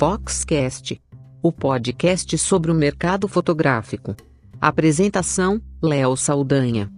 [0.00, 0.98] Foxcast,
[1.42, 4.16] o podcast sobre o mercado fotográfico.
[4.58, 6.90] Apresentação: Léo Saldanha.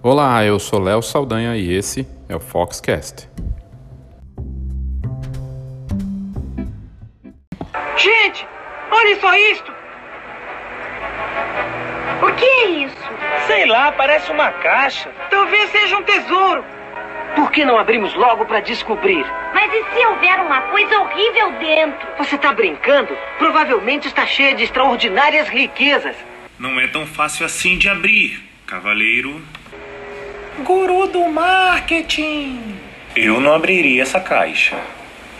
[0.00, 3.28] Olá, eu sou Léo Saldanha e esse é o Foxcast.
[7.96, 8.46] Gente,
[8.92, 9.72] olha só isto!
[12.22, 13.02] O que é isso?
[13.48, 15.10] Sei lá, parece uma caixa.
[15.42, 16.64] Talvez seja um tesouro.
[17.34, 19.26] Por que não abrimos logo para descobrir?
[19.52, 22.06] Mas e se houver uma coisa horrível dentro?
[22.16, 23.18] Você está brincando?
[23.38, 26.14] Provavelmente está cheia de extraordinárias riquezas.
[26.60, 29.42] Não é tão fácil assim de abrir, cavaleiro.
[30.60, 32.78] Guru do marketing!
[33.16, 34.78] Eu não abriria essa caixa.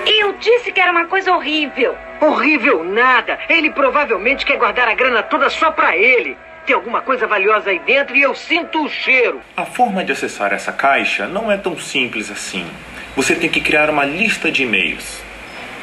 [0.05, 1.97] Eu disse que era uma coisa horrível.
[2.21, 3.39] Horrível nada!
[3.49, 6.37] Ele provavelmente quer guardar a grana toda só para ele.
[6.65, 9.41] Tem alguma coisa valiosa aí dentro e eu sinto o cheiro.
[9.57, 12.65] A forma de acessar essa caixa não é tão simples assim.
[13.17, 15.21] Você tem que criar uma lista de e-mails.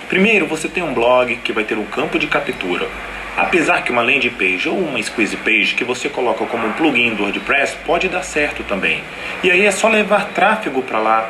[0.08, 2.88] Primeiro, você tem um blog que vai ter um campo de captura.
[3.36, 7.14] Apesar que uma landing page ou uma squeeze page que você coloca como um plugin
[7.14, 9.04] do WordPress pode dar certo também.
[9.44, 11.30] E aí é só levar tráfego para lá.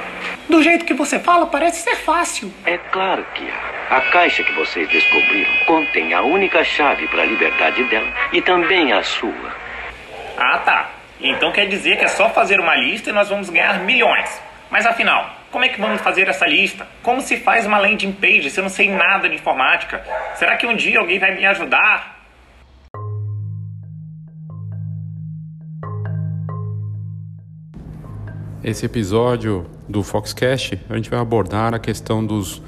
[0.50, 2.52] Do jeito que você fala, parece ser fácil.
[2.66, 3.98] É claro que há.
[3.98, 8.92] A caixa que vocês descobriram contém a única chave para a liberdade dela e também
[8.92, 9.56] a sua.
[10.36, 10.90] Ah, tá.
[11.22, 14.42] Então quer dizer que é só fazer uma lista e nós vamos ganhar milhões.
[14.72, 16.88] Mas afinal, como é que vamos fazer essa lista?
[17.04, 20.04] Como se faz uma landing page se eu não sei nada de informática?
[20.36, 22.19] Será que um dia alguém vai me ajudar?
[28.62, 32.62] Esse episódio do Foxcast, a gente vai abordar a questão dos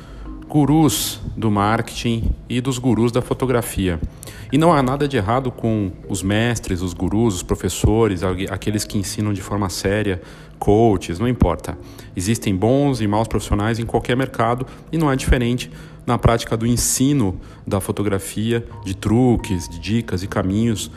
[0.48, 4.00] gurus do marketing e dos gurus da fotografia.
[4.54, 8.98] E não há nada de errado com os mestres, os gurus, os professores, aqueles que
[8.98, 10.22] ensinam de forma séria,
[10.58, 11.78] coaches, não importa.
[12.16, 15.70] Existem bons e maus profissionais em qualquer mercado e não é diferente
[16.06, 20.90] na prática do ensino da fotografia, de truques, de dicas e caminhos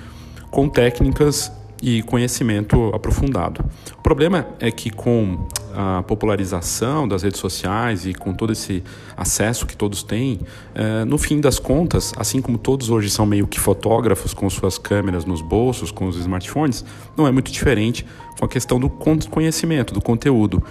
[0.52, 1.50] com técnicas
[1.84, 3.62] e conhecimento aprofundado.
[3.98, 8.82] O problema é que com a popularização das redes sociais e com todo esse
[9.14, 10.40] acesso que todos têm,
[10.74, 14.78] é, no fim das contas, assim como todos hoje são meio que fotógrafos com suas
[14.78, 16.82] câmeras nos bolsos, com os smartphones,
[17.14, 18.06] não é muito diferente
[18.38, 20.62] com a questão do conhecimento, do conteúdo,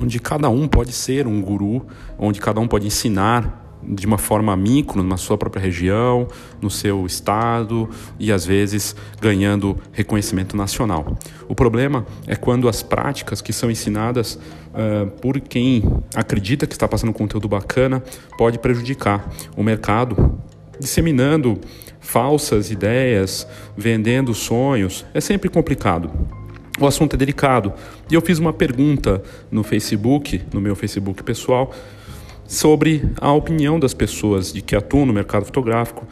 [0.00, 1.84] onde cada um pode ser um guru,
[2.16, 6.26] onde cada um pode ensinar de uma forma micro na sua própria região,
[6.60, 7.88] no seu estado
[8.18, 11.16] e às vezes ganhando reconhecimento nacional.
[11.48, 15.82] O problema é quando as práticas que são ensinadas uh, por quem
[16.14, 18.02] acredita que está passando conteúdo bacana
[18.38, 20.38] pode prejudicar o mercado,
[20.78, 21.58] disseminando
[22.00, 25.04] falsas ideias, vendendo sonhos.
[25.14, 26.10] É sempre complicado.
[26.80, 27.72] O assunto é delicado.
[28.10, 31.72] E eu fiz uma pergunta no Facebook, no meu Facebook pessoal,
[32.52, 36.06] sobre a opinião das pessoas de que atuam no mercado fotográfico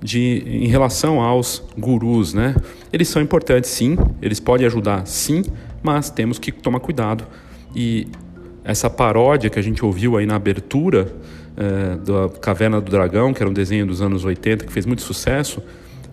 [0.00, 2.56] de, em relação aos gurus, né?
[2.90, 5.42] Eles são importantes, sim, eles podem ajudar, sim,
[5.82, 7.26] mas temos que tomar cuidado.
[7.76, 8.08] E
[8.64, 11.14] essa paródia que a gente ouviu aí na abertura
[11.58, 15.02] é, da Caverna do Dragão, que era um desenho dos anos 80 que fez muito
[15.02, 15.62] sucesso,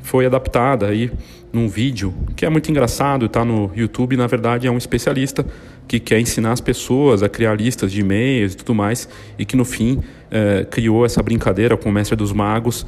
[0.01, 1.09] foi adaptada aí
[1.53, 4.17] num vídeo que é muito engraçado, está no YouTube.
[4.17, 5.45] Na verdade, é um especialista
[5.89, 9.57] que quer ensinar as pessoas a criar listas de e-mails e tudo mais, e que
[9.57, 12.85] no fim é, criou essa brincadeira com o mestre dos magos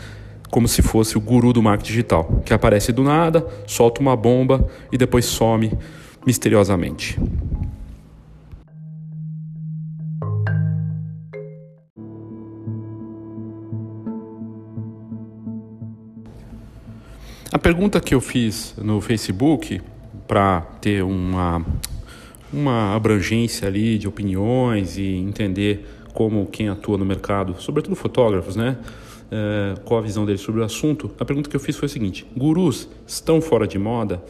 [0.52, 4.70] como se fosse o guru do marketing digital, que aparece do nada, solta uma bomba
[4.92, 5.72] e depois some
[6.28, 7.18] misteriosamente.
[17.52, 19.82] A pergunta que eu fiz no Facebook
[20.28, 21.66] para ter uma,
[22.54, 28.78] uma abrangência ali de opiniões e entender como quem atua no mercado, sobretudo fotógrafos, né?
[29.32, 31.10] É, qual a visão deles sobre o assunto.
[31.18, 34.22] A pergunta que eu fiz foi a seguinte: gurus estão fora de moda?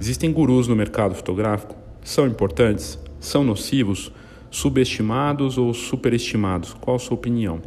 [0.00, 1.74] Existem gurus no mercado fotográfico?
[2.04, 2.98] São importantes?
[3.18, 4.12] São nocivos?
[4.50, 6.74] Subestimados ou superestimados?
[6.80, 7.60] Qual a sua opinião?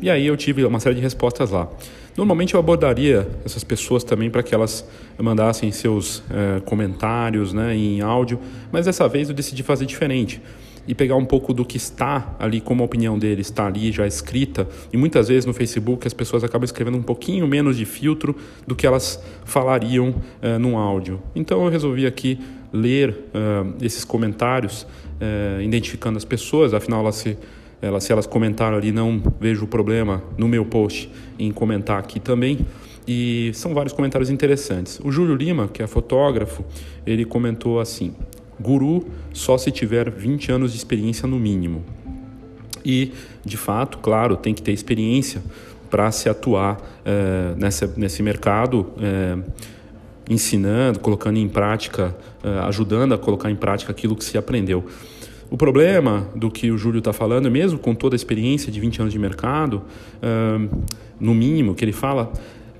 [0.00, 1.68] E aí eu tive uma série de respostas lá.
[2.16, 4.88] Normalmente eu abordaria essas pessoas também para que elas
[5.18, 8.38] mandassem seus é, comentários né, em áudio,
[8.70, 10.40] mas dessa vez eu decidi fazer diferente
[10.86, 14.06] e pegar um pouco do que está ali, como a opinião deles está ali já
[14.06, 14.68] escrita.
[14.92, 18.36] E muitas vezes no Facebook as pessoas acabam escrevendo um pouquinho menos de filtro
[18.66, 21.20] do que elas falariam é, num áudio.
[21.34, 22.38] Então eu resolvi aqui
[22.72, 27.38] ler uh, esses comentários, uh, identificando as pessoas, afinal elas se
[27.84, 32.66] elas, se elas comentaram ali, não vejo problema no meu post em comentar aqui também.
[33.06, 34.98] E são vários comentários interessantes.
[35.04, 36.64] O Júlio Lima, que é fotógrafo,
[37.06, 38.14] ele comentou assim:
[38.58, 41.84] Guru só se tiver 20 anos de experiência no mínimo.
[42.84, 43.12] E,
[43.44, 45.42] de fato, claro, tem que ter experiência
[45.90, 49.38] para se atuar é, nessa, nesse mercado, é,
[50.28, 54.84] ensinando, colocando em prática, é, ajudando a colocar em prática aquilo que se aprendeu.
[55.50, 59.00] O problema do que o Júlio está falando, mesmo com toda a experiência de 20
[59.02, 59.82] anos de mercado,
[61.20, 62.32] no mínimo, que ele fala,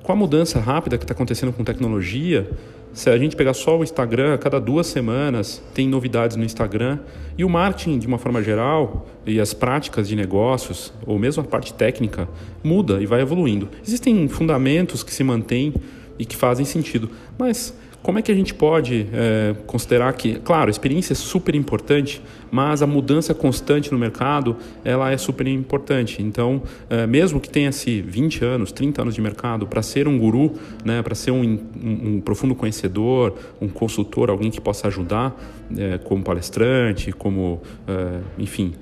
[0.02, 2.50] com a mudança rápida que está acontecendo com tecnologia,
[2.94, 7.00] se a gente pegar só o Instagram, a cada duas semanas tem novidades no Instagram
[7.36, 11.46] e o marketing, de uma forma geral, e as práticas de negócios, ou mesmo a
[11.46, 12.28] parte técnica,
[12.62, 13.68] muda e vai evoluindo.
[13.84, 15.74] Existem fundamentos que se mantêm
[16.16, 20.68] e que fazem sentido, mas como é que a gente pode é, considerar que, claro,
[20.68, 22.20] a experiência é super importante,
[22.50, 26.20] mas a mudança constante no mercado ela é super importante.
[26.20, 30.52] Então, é, mesmo que tenha-se 20 anos, 30 anos de mercado, para ser um guru,
[30.84, 35.34] né, para ser um, um, um, profundo conhecedor, um consultor, alguém que possa ajudar
[35.74, 38.74] é, como palestrante, como, é, enfim,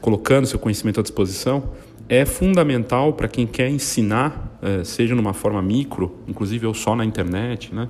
[0.00, 1.70] colocando seu conhecimento à disposição,
[2.08, 7.04] é fundamental para quem quer ensinar, é, seja numa forma micro, inclusive ou só na
[7.04, 7.88] internet, né?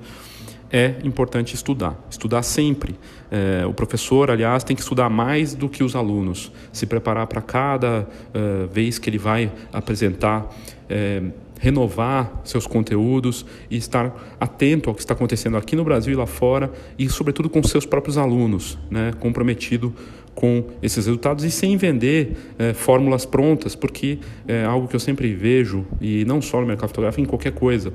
[0.73, 2.95] É importante estudar, estudar sempre.
[3.31, 7.43] É, o professor, aliás, tem que estudar mais do que os alunos, se preparar para
[7.43, 10.49] cada uh, vez que ele vai apresentar,
[10.89, 11.23] é,
[11.59, 16.27] renovar seus conteúdos e estar atento ao que está acontecendo aqui no Brasil e lá
[16.27, 19.93] fora e, sobretudo, com seus próprios alunos, né, comprometido
[20.35, 25.35] com esses resultados e sem vender é, fórmulas prontas, porque é algo que eu sempre
[25.35, 27.93] vejo, e não só no mercado fotográfico, em qualquer coisa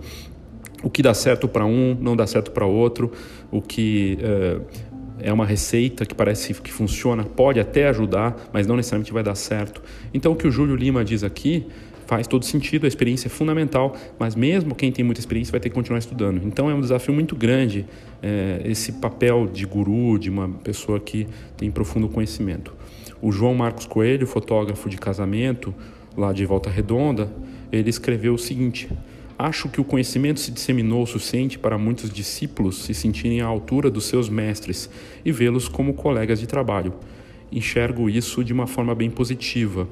[0.85, 3.11] o que dá certo para um não dá certo para outro,
[3.51, 4.61] o que uh,
[5.19, 9.33] é uma receita que parece que funciona, pode até ajudar, mas não necessariamente vai dar
[9.33, 9.81] certo.
[10.13, 11.65] Então, o que o Júlio Lima diz aqui
[12.05, 15.69] faz todo sentido, a experiência é fundamental, mas mesmo quem tem muita experiência vai ter
[15.69, 16.39] que continuar estudando.
[16.45, 17.88] Então, é um desafio muito grande
[18.21, 21.27] é, esse papel de guru, de uma pessoa que
[21.57, 22.75] tem profundo conhecimento.
[23.19, 25.73] O João Marcos Coelho, fotógrafo de casamento,
[26.15, 27.27] lá de Volta Redonda,
[27.71, 28.88] ele escreveu o seguinte.
[29.37, 33.91] Acho que o conhecimento se disseminou o suficiente para muitos discípulos se sentirem à altura
[33.91, 34.89] dos seus mestres
[35.25, 36.93] e vê-los como colegas de trabalho.
[37.51, 39.89] Enxergo isso de uma forma bem positiva.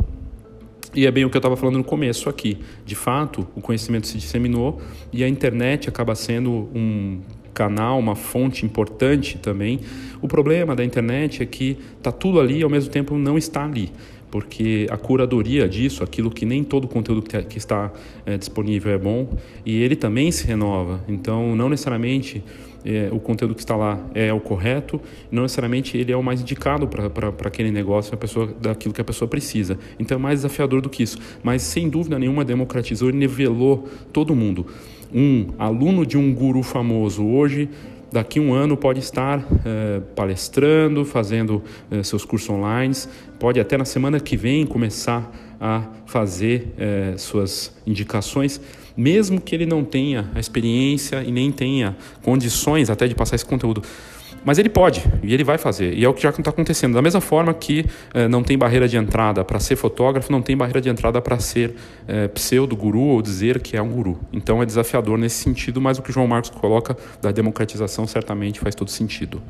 [0.95, 2.57] E é bem o que eu estava falando no começo aqui.
[2.85, 4.81] De fato, o conhecimento se disseminou
[5.11, 7.19] e a internet acaba sendo um
[7.53, 9.81] canal, uma fonte importante também.
[10.21, 13.65] O problema da internet é que está tudo ali e ao mesmo tempo não está
[13.65, 13.91] ali
[14.33, 17.91] porque a curadoria disso, aquilo que nem todo conteúdo que está
[18.25, 19.29] é, disponível é bom,
[19.63, 21.03] e ele também se renova.
[21.07, 22.43] Então, não necessariamente
[22.83, 24.99] é, o conteúdo que está lá é o correto,
[25.31, 29.03] não necessariamente ele é o mais indicado para aquele negócio, a pessoa, daquilo que a
[29.03, 29.77] pessoa precisa.
[29.99, 31.19] Então, é mais desafiador do que isso.
[31.43, 34.65] Mas, sem dúvida nenhuma, democratizou e nivelou todo mundo.
[35.13, 37.69] Um aluno de um guru famoso hoje
[38.13, 42.93] daqui um ano pode estar é, palestrando, fazendo é, seus cursos online,
[43.43, 45.29] pode até na semana que vem começar
[45.59, 48.61] a fazer é, suas indicações,
[48.95, 53.43] mesmo que ele não tenha a experiência e nem tenha condições até de passar esse
[53.45, 53.83] conteúdo.
[54.45, 55.93] Mas ele pode, e ele vai fazer.
[55.93, 56.93] E é o que já está acontecendo.
[56.93, 60.55] Da mesma forma que eh, não tem barreira de entrada para ser fotógrafo, não tem
[60.55, 61.75] barreira de entrada para ser
[62.07, 64.21] eh, pseudo-guru ou dizer que é um guru.
[64.31, 68.61] Então é desafiador nesse sentido, mas o que o João Marcos coloca da democratização certamente
[68.61, 69.41] faz todo sentido.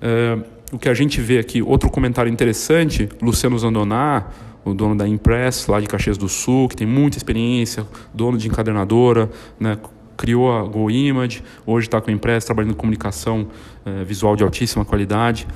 [0.00, 0.38] Eh,
[0.72, 4.28] o que a gente vê aqui, outro comentário interessante, Luciano Zandoná,
[4.64, 8.46] o dono da Impress, lá de Caxias do Sul, que tem muita experiência, dono de
[8.46, 9.78] encadernadora, né,
[10.16, 13.48] criou a Go Image, hoje está com a empresa trabalhando em comunicação
[13.86, 15.46] eh, visual de altíssima qualidade.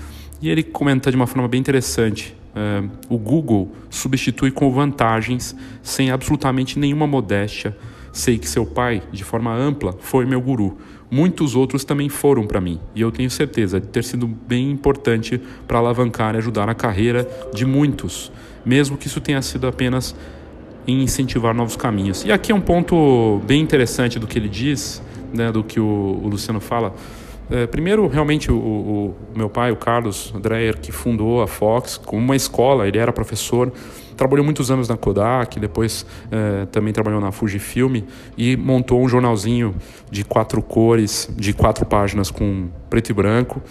[0.41, 6.11] E ele comenta de uma forma bem interessante: eh, o Google substitui com vantagens, sem
[6.11, 7.77] absolutamente nenhuma modéstia.
[8.11, 10.79] Sei que seu pai, de forma ampla, foi meu guru.
[11.15, 15.41] Muitos outros também foram para mim, e eu tenho certeza de ter sido bem importante
[15.65, 18.33] para alavancar e ajudar a carreira de muitos,
[18.67, 20.13] mesmo que isso tenha sido apenas
[20.85, 22.25] em incentivar novos caminhos.
[22.25, 25.01] E aqui é um ponto bem interessante do que ele diz,
[25.33, 26.93] né, do que o, o Luciano fala.
[27.49, 32.21] É, primeiro, realmente, o, o, meu pai, o Carlos Dreyer, que fundou a Fox como
[32.21, 33.73] uma escola, ele era professor,
[34.17, 38.03] trabalhou muitos anos na Kodak, depois é, também trabalhou na Fujifilm
[38.37, 39.75] e montou um jornalzinho
[40.11, 43.63] de quatro cores, de quatro páginas com preto e branco,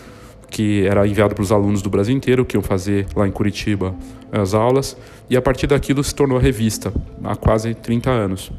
[0.50, 3.96] que era enviado para os alunos do Brasil inteiro que iam fazer lá em Curitiba
[4.32, 4.98] as aulas,
[5.30, 8.52] e a partir daquilo se tornou a revista, há quase 30 anos.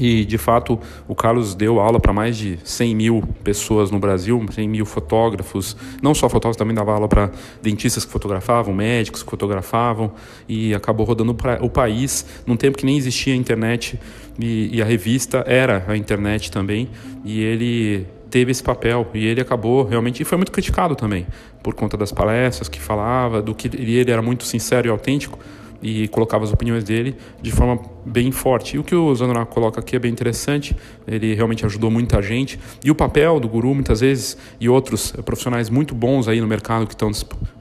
[0.00, 4.44] E, de fato, o Carlos deu aula para mais de 100 mil pessoas no Brasil,
[4.50, 7.30] 100 mil fotógrafos, não só fotógrafos, também dava aula para
[7.62, 10.12] dentistas que fotografavam, médicos que fotografavam,
[10.48, 14.00] e acabou rodando o país num tempo que nem existia internet,
[14.38, 16.88] e, e a revista era a internet também,
[17.24, 19.08] e ele teve esse papel.
[19.12, 21.26] E ele acabou realmente e foi muito criticado também
[21.62, 25.38] por conta das palestras que falava do que ele era muito sincero e autêntico
[25.82, 28.76] e colocava as opiniões dele de forma bem forte.
[28.76, 32.58] E o que o Zanora coloca aqui é bem interessante, ele realmente ajudou muita gente.
[32.84, 36.86] E o papel do guru, muitas vezes, e outros profissionais muito bons aí no mercado
[36.86, 37.10] que estão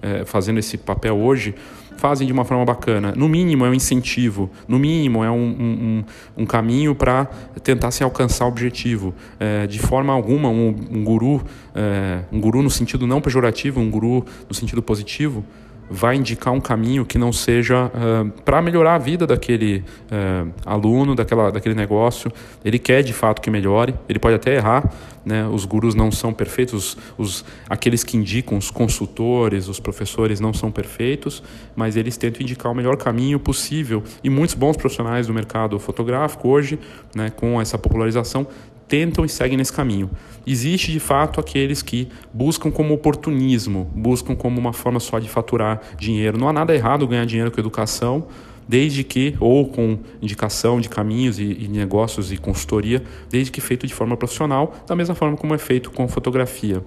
[0.02, 1.56] é, fazendo esse papel hoje,
[2.00, 3.14] fazem de uma forma bacana.
[3.16, 6.04] No mínimo é um incentivo, no mínimo é um, um,
[6.38, 7.26] um caminho para
[7.62, 9.14] tentar se alcançar o objetivo.
[9.38, 11.44] É, de forma alguma, um, um guru,
[11.76, 15.44] é, um guru no sentido não pejorativo, um guru no sentido positivo,
[15.90, 21.16] vai indicar um caminho que não seja uh, para melhorar a vida daquele uh, aluno,
[21.16, 22.32] daquela, daquele negócio.
[22.64, 24.92] Ele quer de fato que melhore, ele pode até errar,
[25.26, 25.48] né?
[25.48, 30.72] os gurus não são perfeitos, os, aqueles que indicam, os consultores, os professores não são
[30.72, 31.42] perfeitos,
[31.76, 34.04] mas eles tentam indicar o melhor caminho possível.
[34.24, 36.80] E muitos bons profissionais do mercado fotográfico hoje,
[37.16, 38.48] né, com essa popularização,
[38.90, 40.10] tentam e seguem nesse caminho.
[40.46, 45.80] Existe de fato aqueles que buscam como oportunismo, buscam como uma forma só de faturar
[45.98, 46.38] dinheiro.
[46.38, 48.28] Não há nada errado ganhar dinheiro com educação,
[48.68, 53.88] desde que, ou com indicação de caminhos e, e, negócios e consultoria, desde que feito
[53.88, 56.84] de forma profissional, da mesma forma como é feito com fotografia.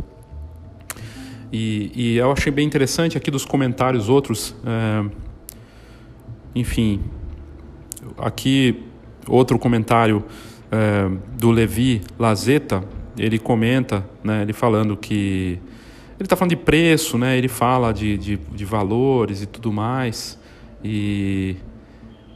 [1.52, 5.04] E, e eu achei bem interessante aqui dos comentários outros, é,
[6.54, 7.00] enfim,
[8.18, 8.82] aqui
[9.28, 10.24] outro comentário
[10.72, 12.82] é, do Levi Lazeta,
[13.18, 15.60] ele comenta, né, ele falando que
[16.18, 20.38] ele está falando de preço, né, ele fala de, de, de, valores e tudo mais,
[20.82, 21.56] e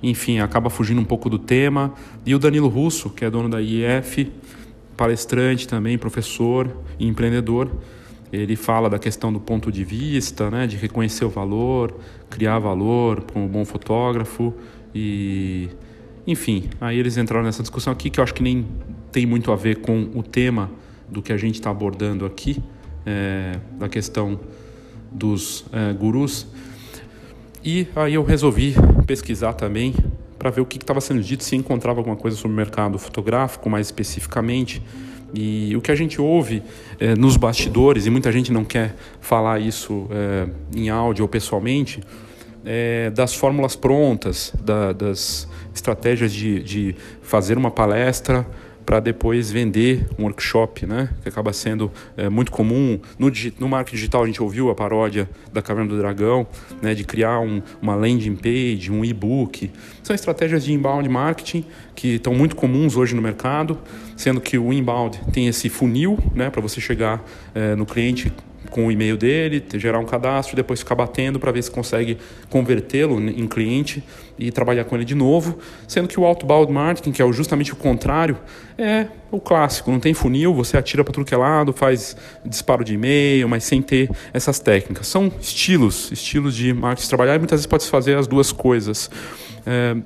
[0.03, 1.95] enfim, acaba fugindo um pouco do tema.
[2.25, 4.31] E o Danilo Russo, que é dono da IF,
[4.97, 7.71] palestrante também, professor e empreendedor,
[8.33, 11.95] ele fala da questão do ponto de vista, né, de reconhecer o valor,
[12.29, 14.53] criar valor como bom fotógrafo
[14.95, 15.71] e
[16.27, 18.67] enfim, aí eles entraram nessa discussão aqui que eu acho que nem
[19.13, 20.71] tem muito a ver com o tema
[21.09, 22.63] do que a gente está abordando aqui,
[23.05, 24.41] é, da questão
[25.11, 26.47] dos é, gurus.
[27.65, 28.75] E aí eu resolvi
[29.07, 29.95] pesquisar também
[30.39, 33.71] para ver o que estava sendo dito, se encontrava alguma coisa sobre o mercado fotográfico
[33.71, 34.83] mais especificamente.
[35.35, 36.63] E o que a gente ouve
[37.01, 42.01] é, nos bastidores, e muita gente não quer falar isso é, em áudio ou pessoalmente,
[42.67, 48.45] é, das fórmulas prontas, da, das estratégias de, de fazer uma palestra
[48.87, 51.11] para depois vender um workshop, né?
[51.21, 54.23] Que acaba sendo é, muito comum no, no marketing digital.
[54.23, 56.47] A gente ouviu a paródia da Caverna do Dragão,
[56.81, 56.95] né?
[56.95, 59.73] De criar um, uma landing page, um e-book.
[60.05, 61.65] São estratégias de inbound marketing
[61.97, 63.77] que estão muito comuns hoje no mercado,
[64.17, 66.49] sendo que o inbound tem esse funil, né?
[66.49, 67.25] Para você chegar
[67.57, 68.33] é, no cliente
[68.77, 72.19] com o e-mail dele, gerar um cadastro depois ficar batendo para ver se consegue
[72.51, 74.05] convertê-lo em cliente
[74.39, 77.77] e trabalhar com ele de novo, sendo que o outbound marketing, que é justamente o
[77.77, 78.37] contrário,
[78.77, 82.85] é o clássico, não tem funil, você atira para tudo que é lado, faz disparo
[82.85, 85.07] de e-mail, mas sem ter essas técnicas.
[85.07, 89.11] São estilos, estilos de marketing trabalhar e muitas vezes pode se fazer as duas coisas.
[89.65, 89.97] É,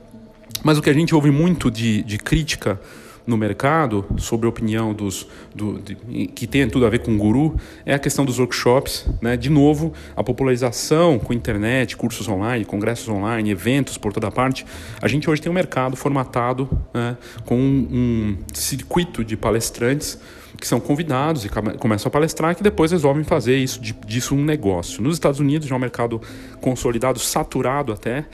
[0.63, 2.81] mas o que a gente ouve muito de, de crítica
[3.31, 5.95] no mercado sobre a opinião dos do, de,
[6.27, 7.57] que tem tudo a ver com guru
[7.87, 9.37] é a questão dos workshops, né?
[9.37, 14.67] De novo, a popularização com internet, cursos online, congressos online, eventos por toda parte.
[15.01, 17.17] A gente hoje tem um mercado formatado né?
[17.47, 20.19] com um, um circuito de palestrantes
[20.61, 21.49] que são convidados e
[21.79, 25.03] começam a palestrar que depois resolvem fazer isso disso um negócio.
[25.03, 26.21] Nos Estados Unidos já é um mercado
[26.61, 28.27] consolidado, saturado até,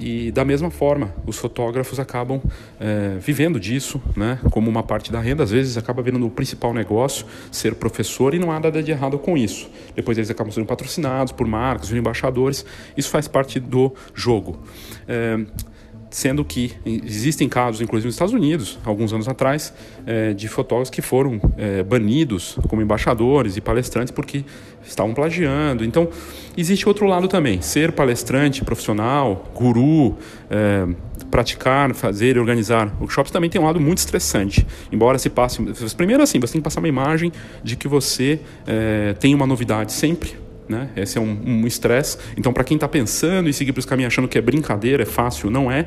[0.00, 2.40] e da mesma forma os fotógrafos acabam
[2.80, 5.42] é, vivendo disso, né, como uma parte da renda.
[5.44, 9.18] Às vezes acaba virando o principal negócio ser professor e não há nada de errado
[9.18, 9.70] com isso.
[9.94, 12.64] Depois eles acabam sendo patrocinados por marcas, por embaixadores.
[12.96, 14.58] Isso faz parte do jogo.
[15.06, 15.38] É,
[16.14, 19.74] sendo que existem casos, inclusive nos Estados Unidos, alguns anos atrás,
[20.06, 24.44] é, de fotógrafos que foram é, banidos como embaixadores e palestrantes porque
[24.86, 25.84] estavam plagiando.
[25.84, 26.08] Então,
[26.56, 27.60] existe outro lado também.
[27.60, 30.16] Ser palestrante profissional, guru,
[30.48, 30.86] é,
[31.32, 34.64] praticar, fazer e organizar workshops também tem um lado muito estressante.
[34.92, 35.60] Embora se passe.
[35.96, 37.32] Primeiro, assim, você tem que passar uma imagem
[37.64, 38.38] de que você
[39.18, 40.90] tem uma novidade sempre né?
[40.96, 42.16] Esse é um estresse.
[42.16, 45.02] Um então, para quem está pensando em seguir para os caminhos achando que é brincadeira,
[45.02, 45.86] é fácil, não é.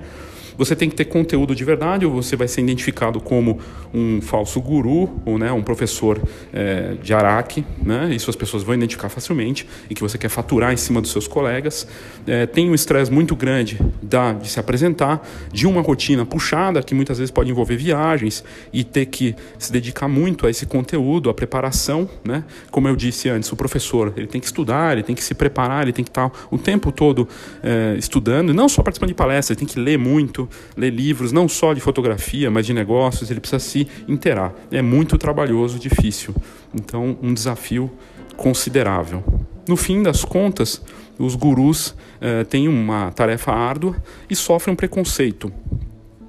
[0.58, 3.60] Você tem que ter conteúdo de verdade ou você vai ser identificado como
[3.94, 6.22] um falso guru ou né, um professor
[6.54, 8.14] é, de Araque, né?
[8.14, 11.28] Isso as pessoas vão identificar facilmente e que você quer faturar em cima dos seus
[11.28, 11.88] colegas.
[12.26, 16.96] É, tem um estresse muito grande da, de se apresentar, de uma rotina puxada que
[16.96, 21.34] muitas vezes pode envolver viagens e ter que se dedicar muito a esse conteúdo, a
[21.34, 22.44] preparação, né?
[22.72, 25.84] Como eu disse antes, o professor ele tem que estudar, ele tem que se preparar,
[25.84, 27.28] ele tem que estar o tempo todo
[27.64, 31.32] é, estudando, e não só participando de palestras, ele tem que ler muito, ler livros,
[31.32, 34.54] não só de fotografia, mas de negócios, ele precisa se interar.
[34.72, 36.36] É muito trabalhoso, difícil.
[36.74, 37.92] Então, um desafio
[38.36, 39.24] considerável.
[39.68, 40.82] No fim das contas,
[41.20, 43.96] os gurus eh, têm uma tarefa árdua
[44.30, 45.51] e sofrem um preconceito.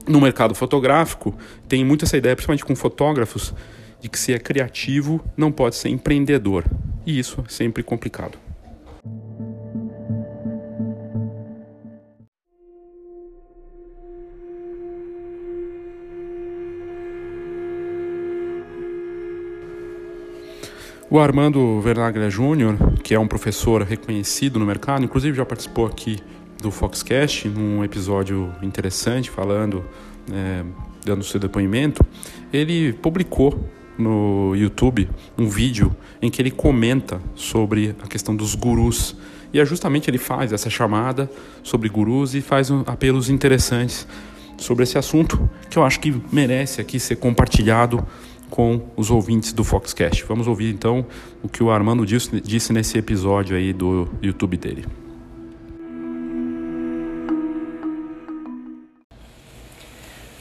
[0.07, 1.37] No mercado fotográfico,
[1.69, 3.55] tem muito essa ideia, principalmente com fotógrafos,
[4.01, 6.65] de que se é criativo não pode ser empreendedor.
[7.05, 8.39] E isso é sempre complicado.
[21.11, 26.19] O Armando Vernaglia Júnior, que é um professor reconhecido no mercado, inclusive já participou aqui
[26.61, 29.83] do Foxcast, num episódio interessante, falando,
[30.31, 30.63] é,
[31.07, 32.05] dando seu depoimento,
[32.53, 33.59] ele publicou
[33.97, 39.17] no YouTube um vídeo em que ele comenta sobre a questão dos gurus.
[39.51, 41.31] E é justamente ele faz essa chamada
[41.63, 44.07] sobre gurus e faz apelos interessantes
[44.59, 48.07] sobre esse assunto que eu acho que merece aqui ser compartilhado
[48.51, 50.25] com os ouvintes do Foxcast.
[50.25, 51.07] Vamos ouvir então
[51.43, 54.87] o que o Armando disse, nesse episódio aí do YouTube dele.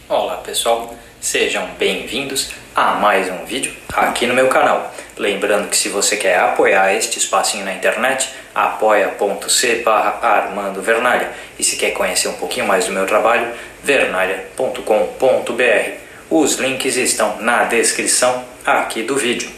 [0.10, 4.94] Olá pessoal, sejam bem-vindos a mais um vídeo aqui no meu canal.
[5.18, 9.84] Lembrando que se você quer apoiar este espacinho na internet, apoia.c
[10.22, 11.32] Armando Vernalha.
[11.58, 13.52] E se quer conhecer um pouquinho mais do meu trabalho,
[13.84, 16.07] vernalha.com.br.
[16.30, 19.50] Os links estão na descrição aqui do vídeo.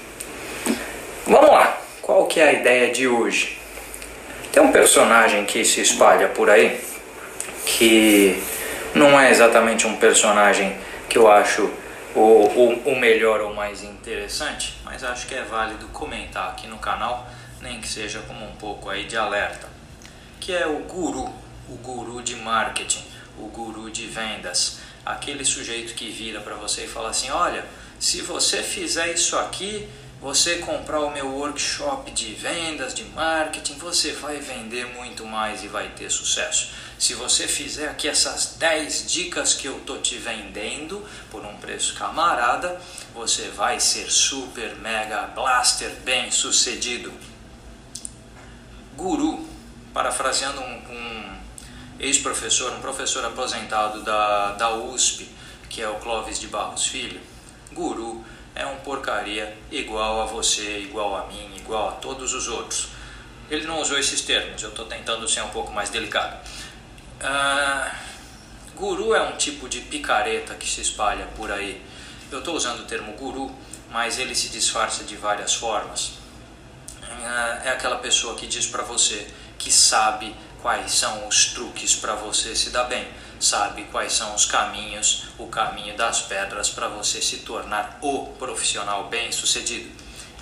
[1.26, 3.58] Vamos lá, qual que é a ideia de hoje?
[4.52, 6.80] Tem um personagem que se espalha por aí
[7.66, 8.40] que
[8.94, 10.78] não é exatamente um personagem
[11.10, 11.72] que eu acho
[12.14, 16.78] o, o, o melhor ou mais interessante, mas acho que é válido comentar aqui no
[16.78, 17.28] canal,
[17.62, 19.68] nem que seja como um pouco aí de alerta,
[20.40, 21.34] que é o guru,
[21.68, 23.04] o guru de marketing,
[23.40, 24.78] o guru de vendas
[25.10, 27.66] aquele sujeito que vira para você e fala assim: olha,
[28.00, 29.88] se você fizer isso aqui,
[30.22, 35.67] você comprar o meu workshop de vendas, de marketing, você vai vender muito mais e
[35.67, 36.72] vai ter sucesso.
[36.98, 41.95] Se você fizer aqui essas 10 dicas que eu tô te vendendo por um preço
[41.95, 42.80] camarada,
[43.13, 47.13] você vai ser super mega blaster bem sucedido.
[48.98, 49.48] Guru,
[49.93, 51.38] parafraseando um, um
[52.00, 55.30] ex-professor, um professor aposentado da, da USP,
[55.70, 57.20] que é o Clóvis de Barros Filho,
[57.74, 58.24] guru
[58.56, 62.90] é um porcaria igual a você, igual a mim, igual a todos os outros.
[63.50, 66.40] Ele não usou esses termos, eu estou tentando ser um pouco mais delicado.
[67.22, 67.96] Uh,
[68.76, 71.82] guru é um tipo de picareta que se espalha por aí.
[72.32, 73.54] Eu estou usando o termo guru,
[73.90, 76.20] mas ele se disfarça de várias formas.
[77.02, 82.15] Uh, é aquela pessoa que diz para você que sabe quais são os truques para
[82.15, 83.08] você se dar bem,
[83.39, 89.08] sabe quais são os caminhos, o caminho das pedras para você se tornar o profissional
[89.08, 89.89] bem-sucedido.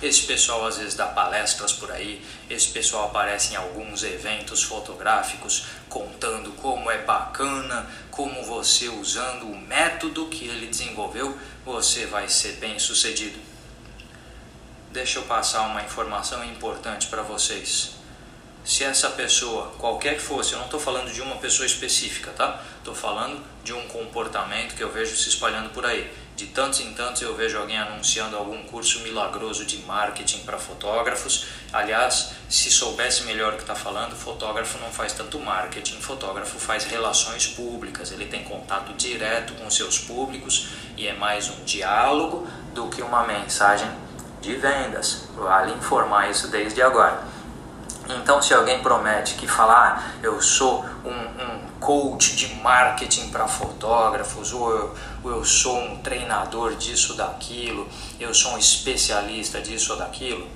[0.00, 5.64] Esse pessoal às vezes dá palestras por aí, esse pessoal aparece em alguns eventos fotográficos
[5.88, 12.52] contando como é bacana, como você usando o método que ele desenvolveu, você vai ser
[12.54, 13.38] bem-sucedido.
[14.92, 17.97] Deixa eu passar uma informação importante para vocês
[18.68, 22.62] se essa pessoa, qualquer que fosse, eu não estou falando de uma pessoa específica, tá?
[22.76, 26.12] Estou falando de um comportamento que eu vejo se espalhando por aí.
[26.36, 31.46] De tantos em tantos eu vejo alguém anunciando algum curso milagroso de marketing para fotógrafos.
[31.72, 36.84] Aliás, se soubesse melhor o que está falando, fotógrafo não faz tanto marketing, fotógrafo faz
[36.84, 38.12] relações públicas.
[38.12, 43.26] Ele tem contato direto com seus públicos e é mais um diálogo do que uma
[43.26, 43.88] mensagem
[44.42, 45.24] de vendas.
[45.34, 47.37] Vale informar isso desde agora.
[48.08, 53.46] Então, se alguém promete que falar, ah, eu sou um, um, coach de marketing para
[53.46, 57.86] fotógrafos, ou eu, ou eu sou um treinador disso, daquilo,
[58.18, 60.48] eu sou um especialista disso ou daquilo,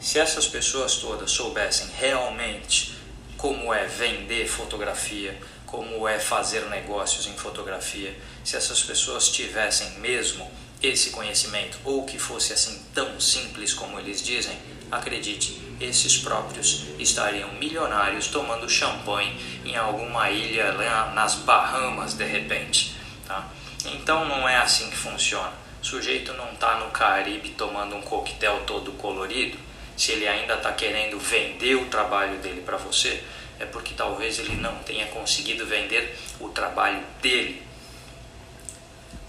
[0.00, 2.96] se essas pessoas todas soubessem realmente
[3.36, 10.48] como é vender fotografia, como é fazer negócios em fotografia, se essas pessoas tivessem mesmo
[10.82, 14.56] esse conhecimento, ou que fosse assim tão simples como eles dizem,
[14.92, 20.72] acredite, esses próprios estariam milionários tomando champanhe em alguma ilha
[21.14, 22.94] nas Bahamas de repente.
[23.26, 23.48] Tá?
[23.86, 25.52] Então não é assim que funciona.
[25.82, 29.58] O sujeito não está no Caribe tomando um coquetel todo colorido.
[29.96, 33.22] Se ele ainda está querendo vender o trabalho dele para você,
[33.58, 37.62] é porque talvez ele não tenha conseguido vender o trabalho dele.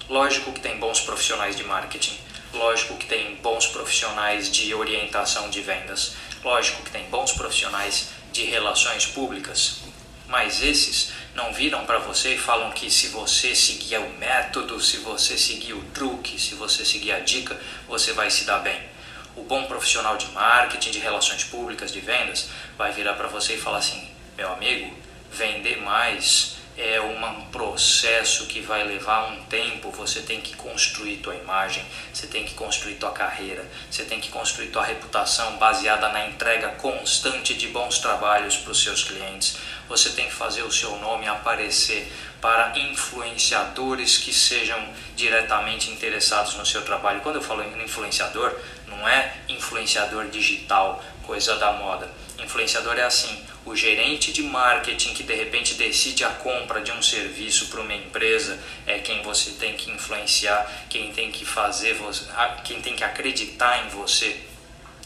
[0.10, 2.18] Lógico que tem bons profissionais de marketing,
[2.54, 8.44] lógico que tem bons profissionais de orientação de vendas, Lógico que tem bons profissionais de
[8.44, 9.78] relações públicas,
[10.28, 14.98] mas esses não viram para você e falam que se você seguir o método, se
[14.98, 18.82] você seguir o truque, se você seguir a dica, você vai se dar bem.
[19.38, 23.58] O bom profissional de marketing, de relações públicas, de vendas, vai virar para você e
[23.58, 24.94] falar assim: meu amigo,
[25.32, 29.92] vender mais é um processo que vai levar um tempo.
[29.92, 34.30] Você tem que construir tua imagem, você tem que construir tua carreira, você tem que
[34.30, 39.58] construir tua reputação baseada na entrega constante de bons trabalhos para os seus clientes.
[39.88, 44.78] Você tem que fazer o seu nome aparecer para influenciadores que sejam
[45.16, 47.22] diretamente interessados no seu trabalho.
[47.22, 48.54] Quando eu falo em influenciador,
[48.88, 52.10] não é influenciador digital, coisa da moda.
[52.40, 57.02] Influenciador é assim, o gerente de marketing que de repente decide a compra de um
[57.02, 61.98] serviço para uma empresa é quem você tem que influenciar, quem tem que fazer,
[62.64, 64.38] quem tem que acreditar em você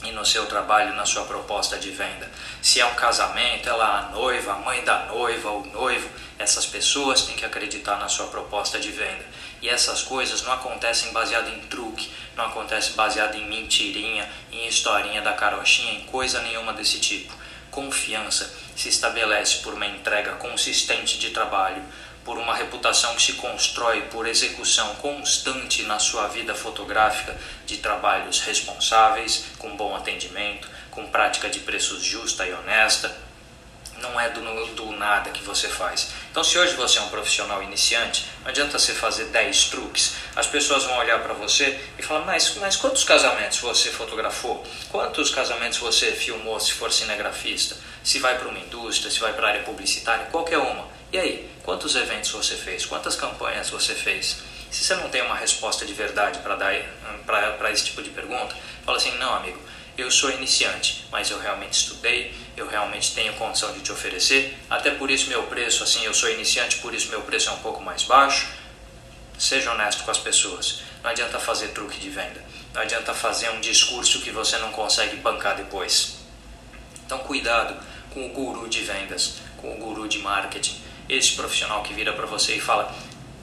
[0.04, 2.30] e no seu trabalho, na sua proposta de venda.
[2.62, 7.24] Se é um casamento, ela a noiva, a mãe da noiva, o noivo, essas pessoas
[7.24, 9.26] têm que acreditar na sua proposta de venda.
[9.60, 15.22] E essas coisas não acontecem baseado em truque, não acontecem baseado em mentirinha, em historinha
[15.22, 17.34] da carochinha, em coisa nenhuma desse tipo.
[17.78, 21.84] Confiança se estabelece por uma entrega consistente de trabalho,
[22.26, 27.38] por uma reputação que se constrói por execução constante na sua vida fotográfica
[27.68, 33.16] de trabalhos responsáveis, com bom atendimento, com prática de preços justa e honesta
[34.02, 34.42] não é do,
[34.76, 36.10] do nada que você faz.
[36.32, 40.14] Então, se hoje você é um profissional iniciante, não adianta você fazer 10 truques.
[40.36, 44.66] As pessoas vão olhar para você e falar: mas, mas quantos casamentos você fotografou?
[44.90, 47.76] Quantos casamentos você filmou se for cinegrafista?
[48.04, 50.88] Se vai para uma indústria, se vai para a área publicitária, qualquer uma.
[51.12, 52.86] E aí, quantos eventos você fez?
[52.86, 54.38] Quantas campanhas você fez?
[54.70, 56.74] Se você não tem uma resposta de verdade para dar
[57.26, 58.56] para esse tipo de pergunta,
[58.86, 59.60] fala assim: não, amigo,
[59.98, 64.92] eu sou iniciante, mas eu realmente estudei, eu realmente tenho condição de te oferecer, até
[64.92, 67.82] por isso meu preço, assim, eu sou iniciante, por isso meu preço é um pouco
[67.82, 68.48] mais baixo.
[69.40, 70.82] Seja honesto com as pessoas.
[71.04, 72.44] Não adianta fazer truque de venda.
[72.74, 76.18] Não adianta fazer um discurso que você não consegue bancar depois.
[77.06, 77.76] Então, cuidado
[78.14, 80.82] com o guru de vendas, com o guru de marketing.
[81.08, 82.94] Esse profissional que vira para você e fala: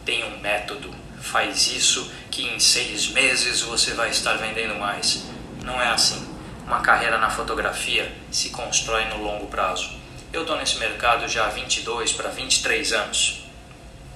[0.05, 5.25] tem um método, faz isso que em seis meses você vai estar vendendo mais.
[5.62, 6.34] Não é assim
[6.66, 9.90] uma carreira na fotografia se constrói no longo prazo.
[10.33, 13.44] Eu estou nesse mercado já há 22 para 23 anos.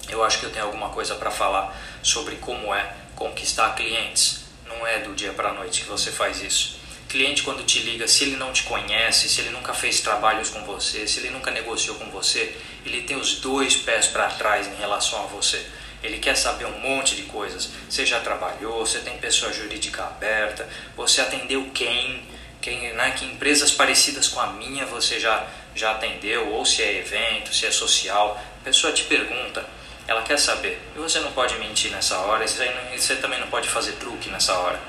[0.08, 4.46] Eu acho que eu tenho alguma coisa para falar sobre como é conquistar clientes.
[4.66, 6.78] Não é do dia para a noite que você faz isso.
[7.08, 10.62] Cliente, quando te liga, se ele não te conhece, se ele nunca fez trabalhos com
[10.64, 14.74] você, se ele nunca negociou com você, ele tem os dois pés para trás em
[14.74, 15.64] relação a você.
[16.02, 17.70] Ele quer saber um monte de coisas.
[17.88, 22.22] Você já trabalhou, você tem pessoa jurídica aberta, você atendeu quem,
[22.60, 26.98] quem, né, que empresas parecidas com a minha você já, já atendeu, ou se é
[26.98, 28.40] evento, se é social.
[28.60, 29.64] A pessoa te pergunta,
[30.06, 30.80] ela quer saber.
[30.94, 34.54] E você não pode mentir nessa hora, e você também não pode fazer truque nessa
[34.58, 34.80] hora.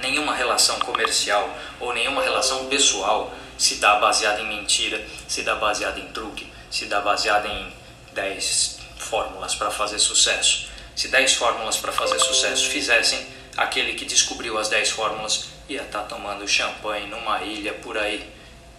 [0.00, 5.98] Nenhuma relação comercial ou nenhuma relação pessoal se dá baseada em mentira, se dá baseada
[5.98, 7.72] em truque, se dá baseada em
[8.12, 10.68] 10 fórmulas para fazer sucesso.
[10.94, 13.26] Se 10 fórmulas para fazer sucesso fizessem,
[13.56, 18.32] aquele que descobriu as 10 fórmulas ia estar tá tomando champanhe numa ilha por aí.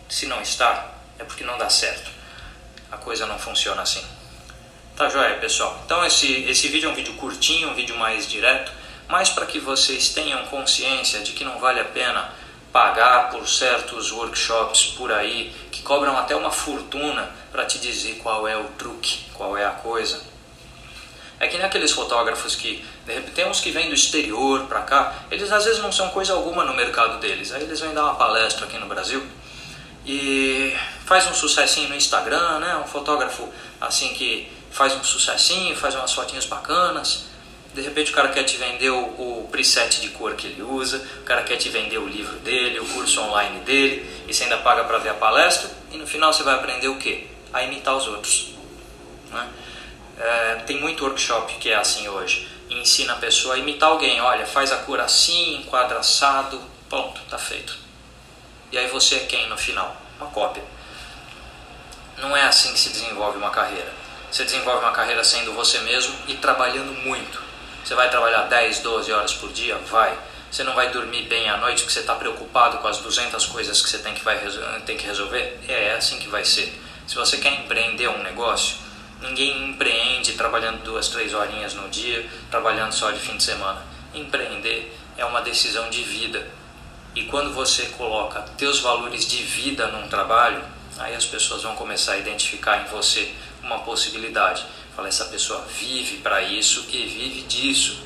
[0.08, 2.10] Se não está, é porque não dá certo.
[2.92, 4.04] A coisa não funciona assim.
[4.96, 5.82] Tá joia, pessoal?
[5.86, 8.72] Então esse, esse vídeo é um vídeo curtinho, um vídeo mais direto,
[9.08, 12.34] mas para que vocês tenham consciência de que não vale a pena
[12.72, 18.48] pagar por certos workshops por aí que cobram até uma fortuna para te dizer qual
[18.48, 20.22] é o truque, qual é a coisa.
[21.40, 22.86] É que nem aqueles fotógrafos que,
[23.34, 26.64] tem uns que vêm do exterior para cá, eles às vezes não são coisa alguma
[26.64, 27.52] no mercado deles.
[27.52, 29.24] Aí eles vêm dar uma palestra aqui no Brasil
[30.06, 32.76] e faz um sucessinho no Instagram, né?
[32.78, 33.48] Um fotógrafo
[33.80, 37.26] assim que faz um sucessinho, faz umas fotinhas bacanas.
[37.74, 41.06] De repente o cara quer te vender o, o, preset de cor que ele usa,
[41.22, 44.58] o cara quer te vender o livro dele, o curso online dele, e você ainda
[44.58, 47.28] paga para ver a palestra, e no final você vai aprender o quê?
[47.54, 48.56] A imitar os outros.
[49.32, 49.48] Né?
[50.20, 52.48] É, tem muito workshop que é assim hoje.
[52.70, 54.22] Ensina a pessoa a imitar alguém.
[54.22, 57.78] Olha, faz a cor assim, enquadra assado, pronto, tá feito.
[58.72, 59.96] E aí você é quem no final?
[60.20, 60.64] Uma cópia.
[62.18, 63.92] Não é assim que se desenvolve uma carreira.
[64.30, 67.42] Você desenvolve uma carreira sendo você mesmo e trabalhando muito.
[67.84, 69.76] Você vai trabalhar 10, 12 horas por dia?
[69.90, 70.16] Vai.
[70.52, 73.82] Você não vai dormir bem à noite porque você está preocupado com as 200 coisas
[73.82, 74.38] que você tem que, vai,
[74.86, 75.60] tem que resolver?
[75.68, 76.80] É assim que vai ser.
[77.08, 78.76] Se você quer empreender um negócio,
[79.22, 83.82] Ninguém empreende trabalhando duas, três horinhas no dia, trabalhando só de fim de semana.
[84.14, 86.48] Empreender é uma decisão de vida.
[87.16, 90.64] E quando você coloca teus valores de vida num trabalho,
[90.98, 94.64] aí as pessoas vão começar a identificar em você uma possibilidade.
[94.96, 98.04] Fala, essa pessoa vive para isso e vive disso.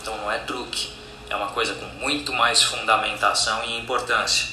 [0.00, 0.90] Então não é truque,
[1.28, 4.48] é uma coisa com muito mais fundamentação e importância.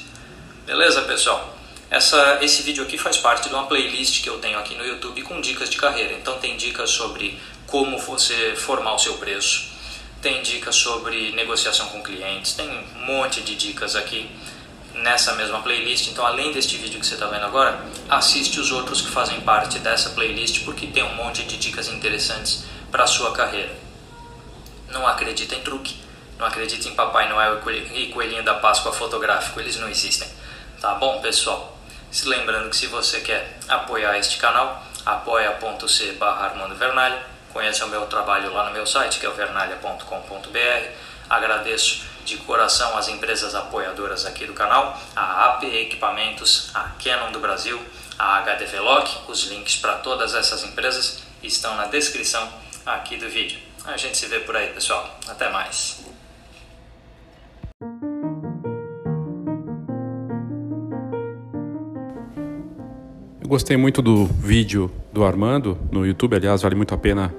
[0.66, 1.53] Beleza, pessoal?
[1.90, 5.22] Essa, esse vídeo aqui faz parte de uma playlist que eu tenho aqui no YouTube
[5.22, 6.14] com dicas de carreira.
[6.14, 9.72] Então tem dicas sobre como você formar o seu preço,
[10.22, 14.30] tem dicas sobre negociação com clientes, tem um monte de dicas aqui
[14.94, 16.08] nessa mesma playlist.
[16.08, 19.78] Então, além deste vídeo que você está vendo agora, assiste os outros que fazem parte
[19.80, 23.74] dessa playlist porque tem um monte de dicas interessantes para a sua carreira.
[24.88, 25.96] Não acredita em truque,
[26.38, 27.60] não acredita em Papai Noel
[27.92, 30.28] e Coelhinho da Páscoa fotográfico, eles não existem.
[30.80, 31.73] Tá bom, pessoal?
[32.14, 37.20] Se lembrando que se você quer apoiar este canal, apoia.c barra Armando Vernalha.
[37.52, 40.88] Conheça o meu trabalho lá no meu site, que é o vernalha.com.br.
[41.28, 47.40] Agradeço de coração as empresas apoiadoras aqui do canal, a AP Equipamentos, a Canon do
[47.40, 47.84] Brasil,
[48.16, 49.08] a HD Veloc.
[49.28, 52.48] Os links para todas essas empresas estão na descrição
[52.86, 53.58] aqui do vídeo.
[53.86, 55.18] A gente se vê por aí, pessoal.
[55.26, 56.13] Até mais.
[63.44, 67.32] Eu gostei muito do vídeo do Armando no YouTube, aliás, vale muito a pena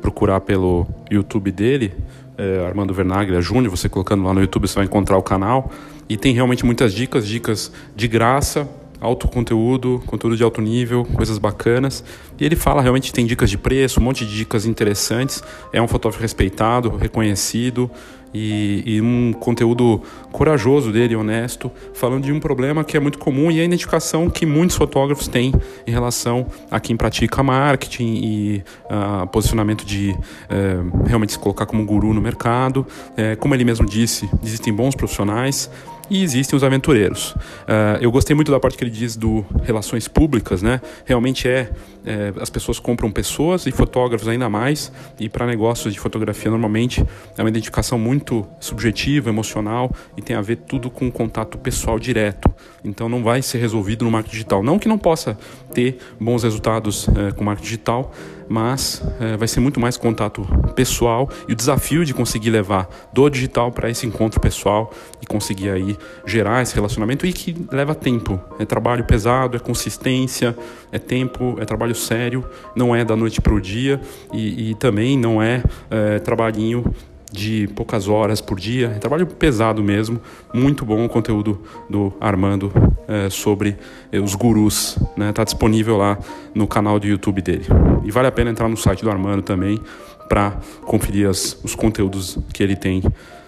[0.00, 1.94] procurar pelo YouTube dele,
[2.36, 5.70] é, Armando Vernaglia Júnior, você colocando lá no YouTube você vai encontrar o canal.
[6.08, 8.68] E tem realmente muitas dicas, dicas de graça,
[9.00, 12.02] alto conteúdo, conteúdo de alto nível, coisas bacanas.
[12.40, 15.44] E ele fala realmente tem dicas de preço, um monte de dicas interessantes.
[15.72, 17.88] É um fotógrafo respeitado, reconhecido
[18.32, 23.50] e, e, um conteúdo corajoso dele, honesto, falando de um problema que é muito comum
[23.50, 25.52] e a identificação que muitos fotógrafos têm
[25.86, 31.84] em relação a quem pratica marketing e uh, posicionamento de uh, realmente se colocar como
[31.84, 32.86] guru no mercado.
[33.10, 35.70] Uh, como ele mesmo disse, existem bons profissionais
[36.12, 37.30] e existem os aventureiros.
[37.30, 40.78] Uh, eu gostei muito da parte que ele diz do relações públicas, né?
[41.06, 41.70] Realmente é,
[42.04, 47.02] é as pessoas compram pessoas e fotógrafos ainda mais e para negócios de fotografia normalmente
[47.38, 52.52] é uma identificação muito subjetiva, emocional e tem a ver tudo com contato pessoal direto.
[52.84, 54.62] Então não vai ser resolvido no marketing digital.
[54.62, 55.38] Não que não possa
[55.72, 58.12] ter bons resultados é, com marketing digital,
[58.52, 63.30] mas é, vai ser muito mais contato pessoal e o desafio de conseguir levar do
[63.30, 68.38] digital para esse encontro pessoal e conseguir aí gerar esse relacionamento e que leva tempo.
[68.58, 70.54] É trabalho pesado, é consistência,
[70.90, 72.44] é tempo, é trabalho sério,
[72.76, 73.98] não é da noite para o dia
[74.34, 76.84] e, e, também não é, é trabalhinho
[77.32, 80.20] de poucas horas por dia, é trabalho pesado mesmo,
[80.52, 82.72] muito bom o conteúdo do Armando
[83.08, 83.76] é, sobre
[84.10, 85.32] é, os gurus, né?
[85.32, 86.18] Tá disponível lá
[86.54, 87.66] no canal do YouTube dele.
[88.04, 89.80] E vale a pena entrar no site do Armando também
[90.28, 93.02] para conferir as, os conteúdos que ele tem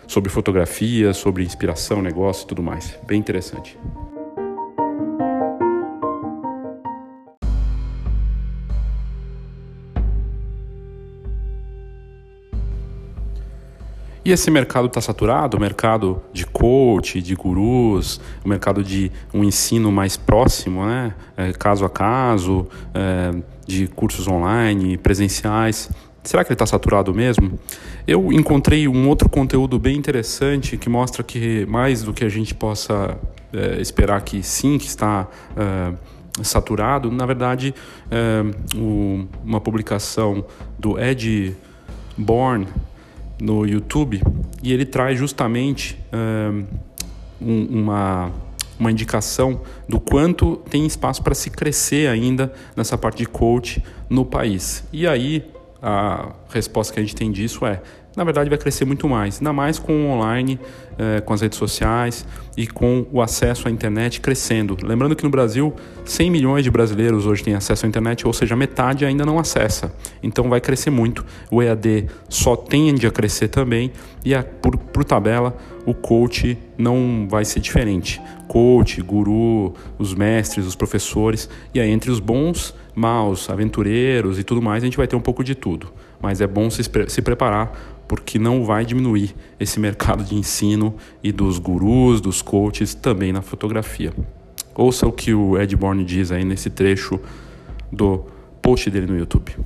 [0.06, 2.98] sobre fotografia, sobre inspiração, negócio e tudo mais.
[3.06, 3.76] Bem interessante.
[14.24, 19.44] E esse mercado está saturado, o mercado de coach, de gurus, o mercado de um
[19.44, 21.14] ensino mais próximo, né?
[21.36, 23.34] É, caso a caso, é,
[23.66, 25.90] de cursos online, presenciais.
[26.22, 27.58] Será que ele está saturado mesmo?
[28.06, 32.54] Eu encontrei um outro conteúdo bem interessante que mostra que mais do que a gente
[32.54, 33.18] possa
[33.52, 35.92] é, esperar que sim, que está é,
[36.42, 37.74] saturado, na verdade,
[38.10, 38.42] é,
[38.74, 40.46] o, uma publicação
[40.78, 41.54] do Ed
[42.16, 42.66] Born
[43.40, 44.22] no YouTube
[44.62, 45.98] e ele traz justamente
[47.40, 48.32] um, uma,
[48.78, 54.24] uma indicação do quanto tem espaço para se crescer ainda nessa parte de coach no
[54.24, 54.84] país.
[54.92, 55.44] E aí
[55.82, 57.82] a resposta que a gente tem disso é
[58.16, 60.58] na verdade vai crescer muito mais, ainda mais com o online,
[60.98, 62.24] eh, com as redes sociais
[62.56, 64.76] e com o acesso à internet crescendo.
[64.82, 65.74] Lembrando que no Brasil,
[66.04, 69.92] 100 milhões de brasileiros hoje têm acesso à internet, ou seja, metade ainda não acessa.
[70.22, 71.24] Então vai crescer muito.
[71.50, 73.90] O EAD só tende a crescer também
[74.24, 78.20] e a, por, por tabela o coach não vai ser diferente.
[78.48, 84.62] Coach, guru, os mestres, os professores, e aí entre os bons, maus, aventureiros e tudo
[84.62, 85.92] mais, a gente vai ter um pouco de tudo.
[86.22, 91.32] Mas é bom se, se preparar porque não vai diminuir esse mercado de ensino e
[91.32, 94.12] dos gurus, dos coaches também na fotografia.
[94.74, 97.20] Ouça o que o Ed Bourne diz aí nesse trecho
[97.92, 98.26] do
[98.60, 99.56] post dele no YouTube.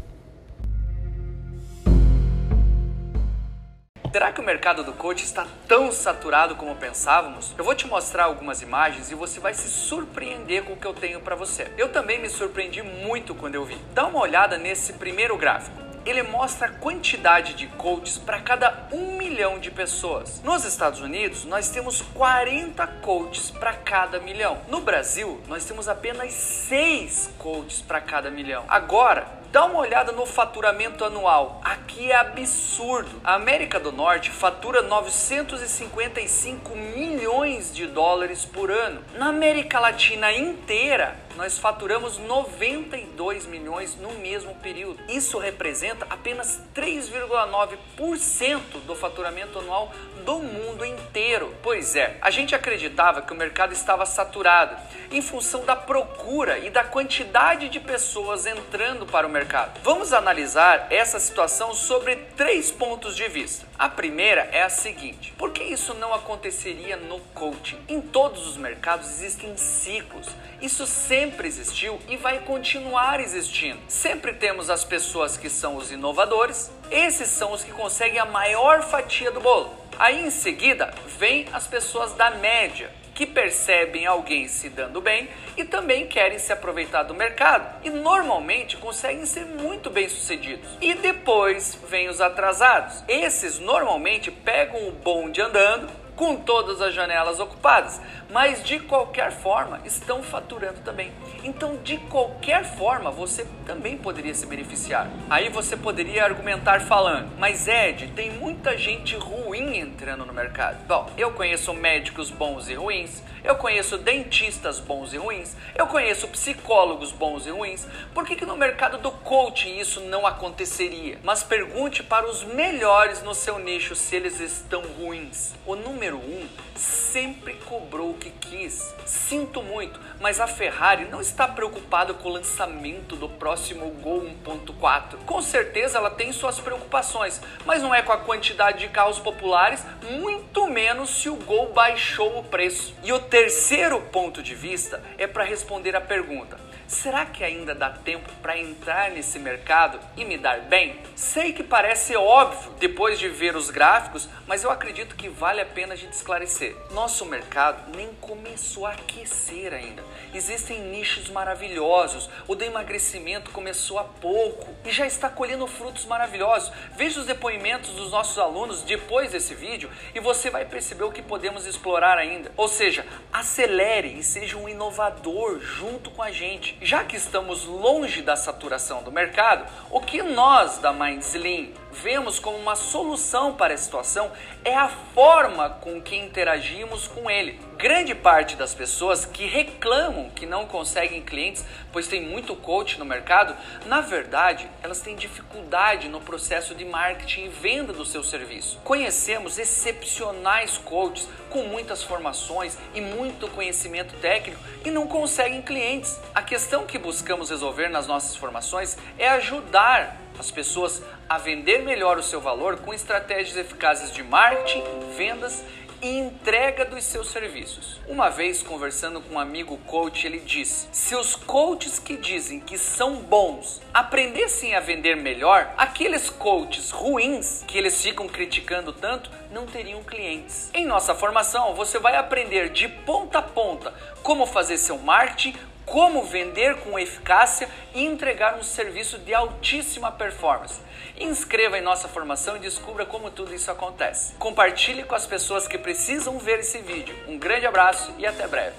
[4.13, 7.55] Será que o mercado do coach está tão saturado como pensávamos?
[7.59, 10.95] Eu vou te mostrar algumas imagens e você vai se surpreender com o que eu
[10.95, 11.71] tenho para você.
[11.77, 13.77] Eu também me surpreendi muito quando eu vi.
[13.95, 15.88] Dá uma olhada nesse primeiro gráfico.
[16.05, 20.41] Ele mostra a quantidade de coaches para cada um milhão de pessoas.
[20.43, 24.59] Nos Estados Unidos, nós temos 40 coaches para cada milhão.
[24.69, 28.65] No Brasil, nós temos apenas 6 coaches para cada milhão.
[28.69, 31.59] Agora, Dá uma olhada no faturamento anual.
[31.65, 33.09] Aqui é absurdo.
[33.25, 39.03] A América do Norte fatura 955 milhões de dólares por ano.
[39.15, 45.01] Na América Latina inteira, nós faturamos 92 milhões no mesmo período.
[45.09, 49.91] Isso representa apenas 3,9% do faturamento anual
[50.27, 51.55] do mundo inteiro.
[51.63, 54.77] Pois é, a gente acreditava que o mercado estava saturado
[55.11, 59.38] em função da procura e da quantidade de pessoas entrando para o mercado.
[59.83, 63.67] Vamos analisar essa situação sobre três pontos de vista.
[63.79, 67.79] A primeira é a seguinte: por que isso não aconteceria no coaching?
[67.89, 70.29] Em todos os mercados existem ciclos.
[70.61, 73.79] Isso sempre existiu e vai continuar existindo.
[73.87, 78.83] Sempre temos as pessoas que são os inovadores, esses são os que conseguem a maior
[78.83, 79.73] fatia do bolo.
[79.99, 85.65] Aí em seguida vem as pessoas da média, que percebem alguém se dando bem e
[85.65, 90.79] também querem se aproveitar do mercado e normalmente conseguem ser muito bem sucedidos.
[90.81, 93.03] E depois vem os atrasados.
[93.09, 98.01] Esses normalmente pegam o bonde andando com todas as janelas ocupadas,
[98.31, 101.13] mas de qualquer forma estão faturando também.
[101.43, 105.09] Então, de qualquer forma, você também poderia se beneficiar.
[105.31, 110.79] Aí você poderia argumentar falando: "Mas Ed, tem muita gente ruim entrando no mercado".
[110.87, 116.29] Bom, eu conheço médicos bons e ruins, eu conheço dentistas bons e ruins, eu conheço
[116.29, 117.87] psicólogos bons e ruins.
[118.13, 121.19] Por que, que no mercado do coaching isso não aconteceria?
[121.23, 125.55] Mas pergunte para os melhores no seu nicho se eles estão ruins.
[125.65, 128.95] O número um sempre cobrou que quis.
[129.07, 135.25] Sinto muito, mas a Ferrari não está preocupada com o lançamento do próximo Gol 1.4.
[135.25, 139.83] Com certeza ela tem suas preocupações, mas não é com a quantidade de carros populares,
[140.11, 142.95] muito menos se o Gol baixou o preço.
[143.03, 147.91] E o terceiro ponto de vista é para responder a pergunta: será que ainda dá
[147.91, 150.99] tempo para entrar nesse mercado e me dar bem?
[151.15, 155.67] Sei que parece óbvio depois de ver os gráficos, mas eu acredito que vale a
[155.67, 156.75] pena a gente esclarecer.
[156.91, 160.03] Nosso mercado nem começou a aquecer ainda.
[160.35, 162.29] Existem nichos maravilhosos.
[162.47, 166.71] O do emagrecimento começou há pouco e já está colhendo frutos maravilhosos.
[166.97, 171.23] Veja os depoimentos dos nossos alunos depois desse vídeo e você vai perceber o que
[171.23, 172.53] podemos explorar ainda.
[172.57, 176.77] Ou seja, acelere e seja um inovador junto com a gente.
[176.83, 182.57] Já que estamos longe da saturação do mercado, o que nós da Mindslim vemos como
[182.57, 184.31] uma solução para a situação
[184.65, 187.61] é a forma com que interagimos com ele.
[187.77, 193.05] Grande parte das pessoas que reclamam que não conseguem clientes, pois tem muito coach no
[193.05, 193.57] mercado,
[193.87, 198.81] na verdade, elas têm dificuldade no processo de marketing e venda do seu serviço.
[198.85, 206.19] Conhecemos excepcionais coaches com muitas formações e muito conhecimento técnico e não conseguem clientes.
[206.35, 212.17] A questão que buscamos resolver nas nossas formações é ajudar as pessoas a vender melhor
[212.17, 214.83] o seu valor com estratégias eficazes de marketing,
[215.17, 215.65] vendas
[216.03, 218.01] e entrega dos seus serviços.
[218.07, 222.79] Uma vez conversando com um amigo coach, ele disse: se os coaches que dizem que
[222.79, 229.67] são bons aprendessem a vender melhor, aqueles coaches ruins que eles ficam criticando tanto não
[229.67, 230.71] teriam clientes.
[230.75, 236.23] Em nossa formação, você vai aprender de ponta a ponta como fazer seu marketing, como
[236.23, 240.81] vender com eficácia e entregar um serviço de altíssima performance.
[241.21, 244.35] Inscreva em nossa formação e descubra como tudo isso acontece.
[244.39, 247.13] Compartilhe com as pessoas que precisam ver esse vídeo.
[247.27, 248.77] Um grande abraço e até breve.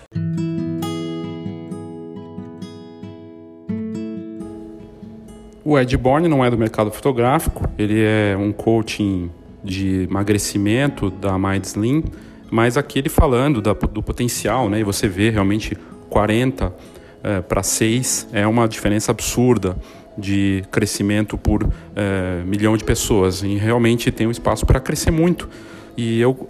[5.66, 9.30] O Ed Borne não é do mercado fotográfico, ele é um coaching
[9.62, 12.06] de emagrecimento da Mind Slim,
[12.50, 14.80] mas aqui ele falando da, do potencial, né?
[14.80, 15.78] E você vê realmente
[16.10, 16.74] 40
[17.22, 19.76] é, para 6 é uma diferença absurda
[20.20, 23.42] de crescimento por é, milhão de pessoas.
[23.42, 25.50] E realmente tem um espaço para crescer muito.
[25.98, 26.48] E eu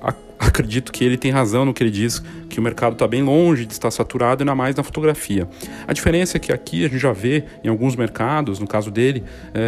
[0.91, 3.73] que ele tem razão no que ele diz que o mercado está bem longe de
[3.73, 5.47] estar saturado, ainda mais na fotografia.
[5.87, 9.23] A diferença é que aqui a gente já vê em alguns mercados, no caso dele,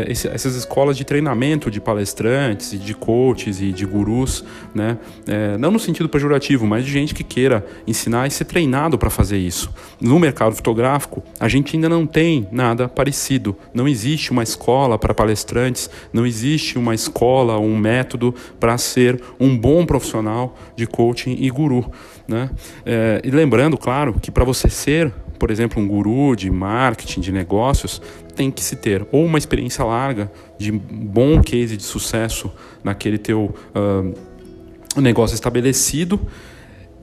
[0.07, 4.43] esse, essas escolas de treinamento de palestrantes de coaches e de gurus,
[4.73, 4.97] né?
[5.27, 9.09] É, não no sentido pejorativo, mas de gente que queira ensinar e ser treinado para
[9.09, 9.71] fazer isso.
[9.99, 13.55] No mercado fotográfico, a gente ainda não tem nada parecido.
[13.73, 19.55] Não existe uma escola para palestrantes, não existe uma escola, um método para ser um
[19.55, 21.89] bom profissional de coaching e guru.
[22.27, 22.49] Né?
[22.85, 27.31] É, e lembrando, claro, que para você ser por exemplo, um guru de marketing, de
[27.31, 27.99] negócios,
[28.35, 32.51] tem que se ter ou uma experiência larga de bom case de sucesso
[32.83, 36.21] naquele teu uh, negócio estabelecido.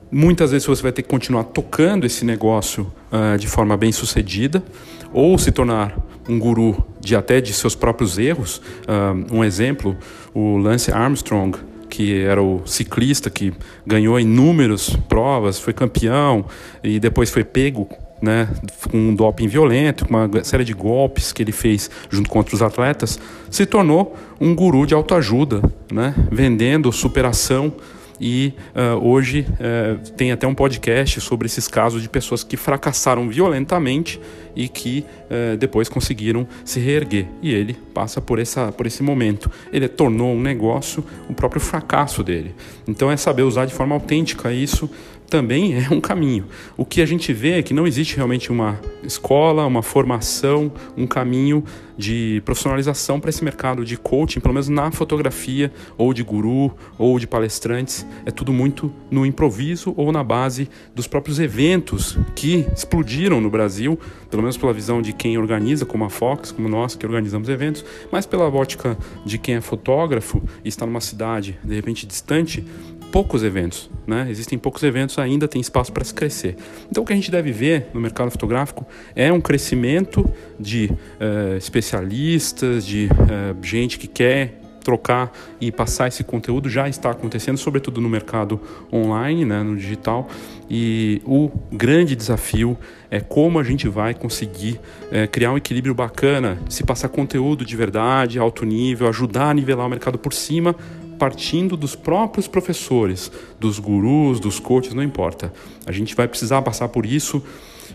[0.09, 4.63] Muitas vezes você vai ter que continuar tocando esse negócio uh, de forma bem sucedida
[5.11, 5.97] ou se tornar
[6.29, 8.61] um guru de até de seus próprios erros.
[8.87, 9.97] Uh, um exemplo,
[10.33, 11.59] o Lance Armstrong,
[11.99, 13.51] que era o ciclista que
[13.85, 16.45] ganhou inúmeras provas, foi campeão
[16.81, 17.89] e depois foi pego
[18.21, 18.47] né,
[18.89, 22.61] com um doping violento, com uma série de golpes que ele fez junto com outros
[22.61, 23.19] atletas,
[23.49, 27.73] se tornou um guru de autoajuda, né, vendendo superação
[28.19, 33.29] e uh, hoje uh, tem até um podcast sobre esses casos de pessoas que fracassaram
[33.29, 34.19] violentamente
[34.55, 37.27] e que uh, depois conseguiram se reerguer.
[37.41, 39.49] E ele passa por, essa, por esse momento.
[39.71, 42.53] Ele tornou um negócio o próprio fracasso dele.
[42.87, 44.89] Então é saber usar de forma autêntica isso
[45.29, 46.45] também é um caminho.
[46.75, 51.07] O que a gente vê é que não existe realmente uma escola, uma formação, um
[51.07, 51.63] caminho
[51.97, 57.19] de profissionalização para esse mercado de coaching, pelo menos na fotografia, ou de guru, ou
[57.19, 58.05] de palestrantes.
[58.25, 63.99] É tudo muito no improviso ou na base dos próprios eventos que explodiram no Brasil,
[64.29, 67.83] pelo menos pela visão de quem organiza, como a Fox, como nós que organizamos eventos,
[68.09, 72.65] mas pela ótica de quem é fotógrafo e está numa cidade de repente distante,
[73.11, 74.27] poucos eventos, né?
[74.29, 76.55] Existem poucos eventos, ainda tem espaço para se crescer.
[76.89, 78.85] Então, o que a gente deve ver no mercado fotográfico
[79.15, 80.29] é um crescimento
[80.59, 85.31] de uh, especialistas, de uh, gente que quer trocar
[85.61, 88.59] e passar esse conteúdo já está acontecendo, sobretudo no mercado
[88.91, 90.27] online, né, no digital.
[90.69, 92.77] E o grande desafio
[93.11, 94.79] é como a gente vai conseguir
[95.11, 99.85] é, criar um equilíbrio bacana, se passar conteúdo de verdade, alto nível, ajudar a nivelar
[99.85, 100.75] o mercado por cima,
[101.19, 105.53] partindo dos próprios professores, dos gurus, dos coaches, não importa.
[105.85, 107.43] A gente vai precisar passar por isso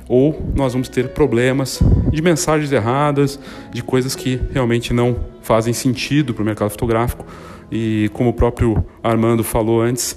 [0.06, 1.80] ou nós vamos ter problemas
[2.12, 3.40] de mensagens erradas,
[3.72, 7.24] de coisas que realmente não fazem sentido para o mercado fotográfico.
[7.72, 10.16] E como o próprio Armando falou antes,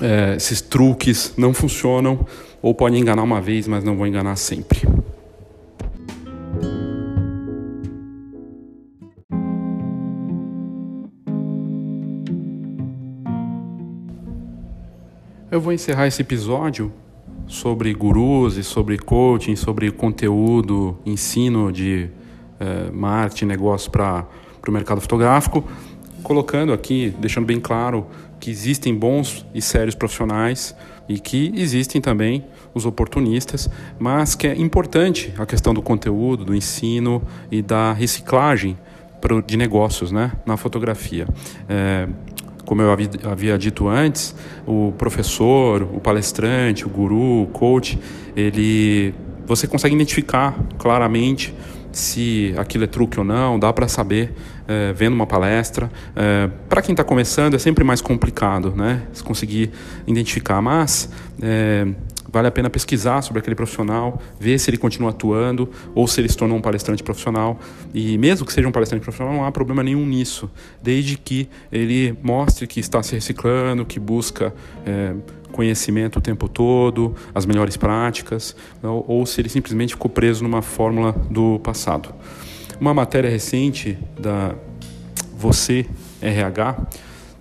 [0.00, 2.24] é, esses truques não funcionam
[2.62, 4.80] ou podem enganar uma vez, mas não vão enganar sempre.
[15.56, 16.92] Eu vou encerrar esse episódio
[17.46, 22.10] sobre gurus e sobre coaching, sobre conteúdo, ensino de
[22.60, 24.26] uh, marketing, negócio para
[24.68, 25.64] o mercado fotográfico,
[26.22, 28.06] colocando aqui, deixando bem claro
[28.38, 30.76] que existem bons e sérios profissionais
[31.08, 32.44] e que existem também
[32.74, 38.76] os oportunistas, mas que é importante a questão do conteúdo, do ensino e da reciclagem
[39.46, 41.26] de negócios né, na fotografia.
[41.66, 42.06] É,
[42.66, 42.90] como eu
[43.24, 44.34] havia dito antes,
[44.66, 47.98] o professor, o palestrante, o guru, o coach,
[48.36, 49.14] ele
[49.46, 51.54] você consegue identificar claramente
[51.92, 54.34] se aquilo é truque ou não, dá para saber
[54.68, 55.90] é, vendo uma palestra.
[56.14, 59.02] É, para quem está começando é sempre mais complicado, né?
[59.12, 59.70] Se conseguir
[60.06, 61.08] identificar, mas
[61.40, 61.86] é,
[62.36, 66.28] vale a pena pesquisar sobre aquele profissional, ver se ele continua atuando ou se ele
[66.28, 67.58] se tornou um palestrante profissional.
[67.94, 70.50] E mesmo que seja um palestrante profissional, não há problema nenhum nisso,
[70.82, 75.14] desde que ele mostre que está se reciclando, que busca é,
[75.50, 80.60] conhecimento o tempo todo, as melhores práticas, ou, ou se ele simplesmente ficou preso numa
[80.60, 82.14] fórmula do passado.
[82.78, 84.54] Uma matéria recente da
[85.38, 85.86] Você
[86.20, 86.76] RH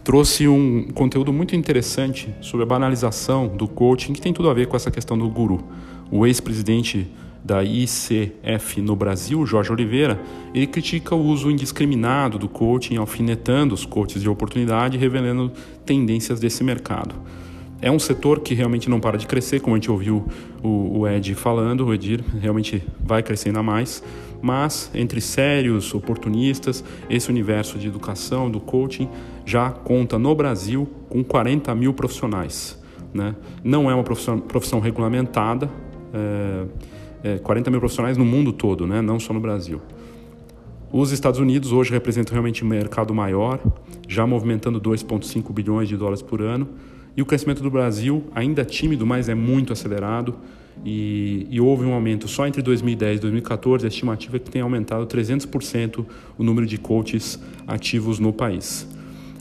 [0.06, 4.68] trouxe um conteúdo muito interessante sobre a banalização do coaching, que tem tudo a ver
[4.68, 5.64] com essa questão do guru.
[6.12, 7.10] O ex-presidente
[7.44, 10.22] da ICF no Brasil, Jorge Oliveira,
[10.54, 15.52] ele critica o uso indiscriminado do coaching, alfinetando os coaches de oportunidade, revelando
[15.84, 17.16] tendências desse mercado.
[17.82, 20.28] É um setor que realmente não para de crescer, como a gente ouviu
[20.64, 24.04] o, Ed falando, o Edir realmente vai crescer ainda mais,
[24.46, 29.10] mas entre sérios, oportunistas, esse universo de educação, do coaching,
[29.44, 32.80] já conta no Brasil com 40 mil profissionais.
[33.12, 33.36] Né?
[33.64, 35.68] Não é uma profissão, profissão regulamentada,
[36.14, 36.66] é,
[37.24, 39.02] é 40 mil profissionais no mundo todo, né?
[39.02, 39.82] não só no Brasil.
[40.94, 43.60] Os Estados Unidos hoje representam realmente um mercado maior,
[44.08, 46.70] já movimentando 2,5 bilhões de dólares por ano,
[47.18, 50.36] e o crescimento do Brasil ainda tímido, mas é muito acelerado.
[50.84, 53.86] E, e, houve um aumento só entre 2010 e 2014.
[53.86, 56.06] A estimativa é que tem aumentado 300%
[56.38, 58.88] o número de coaches ativos no país.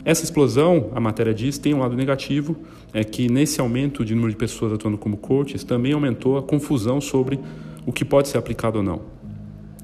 [0.04, 2.56] Essa explosão, a matéria diz, tem um lado negativo,
[2.92, 7.00] é que nesse aumento de número de pessoas atuando como coaches também aumentou a confusão
[7.00, 7.40] sobre
[7.86, 9.00] o que pode ser aplicado ou não.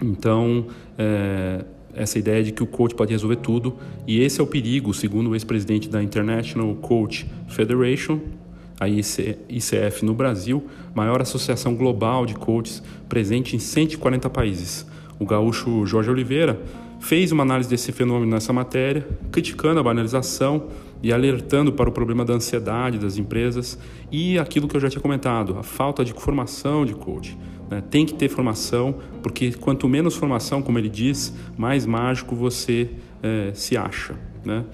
[0.03, 0.67] Então,
[0.99, 3.77] é, essa ideia de que o coach pode resolver tudo,
[4.07, 8.21] e esse é o perigo, segundo o ex-presidente da International Coach Federation,
[8.81, 10.65] a ICF no Brasil,
[10.95, 14.87] maior associação global de coaches presente em 140 países.
[15.19, 16.59] O gaúcho Jorge Oliveira
[16.99, 20.69] fez uma análise desse fenômeno nessa matéria, criticando a banalização
[21.03, 23.79] e alertando para o problema da ansiedade das empresas
[24.11, 27.37] e aquilo que eu já tinha comentado, a falta de formação de coach.
[27.71, 27.83] Né?
[27.91, 32.91] Tem que ter formação, porque quanto menos formação, como ele diz, mais mágico você
[33.23, 34.15] é, se acha.
[34.45, 34.65] Né?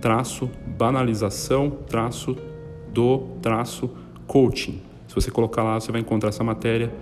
[0.00, 2.36] traço banalização traço
[2.92, 3.90] do traço
[4.26, 4.80] coaching.
[5.06, 6.92] Se você colocar lá, você vai encontrar essa matéria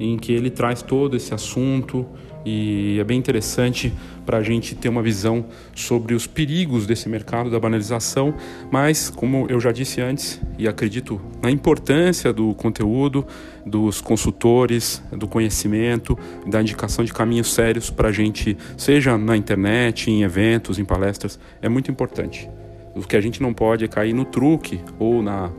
[0.00, 2.06] em que ele traz todo esse assunto
[2.44, 3.92] e é bem interessante
[4.26, 8.34] para a gente ter uma visão sobre os perigos desse mercado da banalização,
[8.70, 13.26] mas como eu já disse antes e acredito na importância do conteúdo,
[13.64, 20.10] dos consultores, do conhecimento, da indicação de caminhos sérios para a gente, seja na internet,
[20.10, 22.48] em eventos, em palestras, é muito importante.
[22.94, 25.50] O que a gente não pode é cair no truque ou na,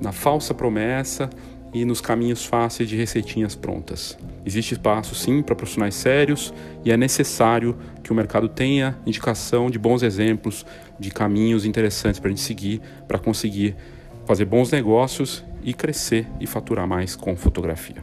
[0.00, 1.28] na falsa promessa
[1.72, 4.18] e nos caminhos fáceis de receitinhas prontas.
[4.44, 6.52] Existe espaço sim para profissionais sérios
[6.84, 10.64] e é necessário que o mercado tenha indicação de bons exemplos,
[10.98, 13.76] de caminhos interessantes para a gente seguir, para conseguir
[14.24, 18.02] fazer bons negócios e crescer e faturar mais com fotografia.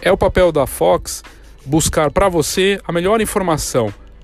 [0.00, 1.22] É o papel da Fox
[1.66, 3.92] buscar para você a melhor informação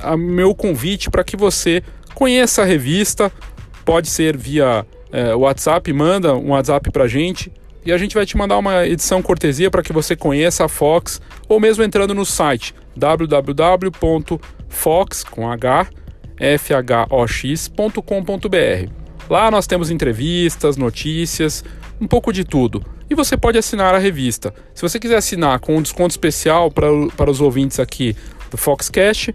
[0.00, 1.82] a meu convite para que você
[2.14, 3.30] conheça a revista.
[3.84, 7.52] Pode ser via é, WhatsApp, manda um WhatsApp para a gente
[7.84, 11.20] e a gente vai te mandar uma edição cortesia para que você conheça a Fox
[11.48, 14.40] ou mesmo entrando no site www.fox.com.br.
[19.28, 21.64] Lá nós temos entrevistas, notícias,
[22.00, 22.84] um pouco de tudo.
[23.08, 24.54] E você pode assinar a revista.
[24.74, 28.16] Se você quiser assinar com um desconto especial para, para os ouvintes aqui
[28.50, 29.34] do Foxcast,